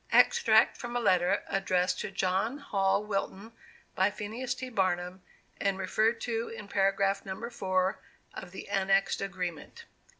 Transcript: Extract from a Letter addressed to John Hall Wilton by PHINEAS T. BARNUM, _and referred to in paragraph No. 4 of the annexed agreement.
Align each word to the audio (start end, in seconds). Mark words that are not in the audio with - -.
Extract 0.11 0.77
from 0.77 0.95
a 0.95 0.99
Letter 0.99 1.43
addressed 1.45 1.99
to 1.99 2.09
John 2.09 2.57
Hall 2.57 3.03
Wilton 3.05 3.51
by 3.93 4.09
PHINEAS 4.09 4.55
T. 4.55 4.69
BARNUM, 4.71 5.21
_and 5.61 5.77
referred 5.77 6.19
to 6.21 6.47
in 6.49 6.67
paragraph 6.67 7.23
No. 7.23 7.47
4 7.51 7.99
of 8.33 8.49
the 8.49 8.67
annexed 8.67 9.21
agreement. 9.21 9.85